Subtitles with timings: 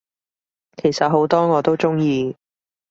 [0.81, 2.35] 其實好多我都鍾意